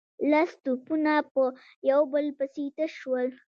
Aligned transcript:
لس 0.31 0.51
توپونه 0.63 1.13
په 1.33 1.43
يو 1.91 2.01
بل 2.13 2.25
پسې 2.37 2.65
تش 2.75 2.91
شول. 3.01 3.27